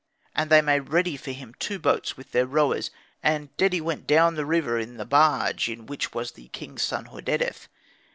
And 0.33 0.49
they 0.49 0.63
made 0.63 0.89
ready 0.89 1.15
for 1.15 1.29
him 1.29 1.53
two 1.59 1.77
boats 1.77 2.17
with 2.17 2.31
their 2.31 2.47
rowers. 2.47 2.89
And 3.21 3.55
Dedi 3.57 3.79
went 3.81 4.07
down 4.07 4.33
the 4.33 4.47
river 4.47 4.79
in 4.79 4.97
the 4.97 5.05
barge 5.05 5.69
in 5.69 5.85
which 5.85 6.11
was 6.11 6.31
the 6.31 6.47
king's 6.47 6.81
son 6.81 7.05
Hordedef. 7.05 7.69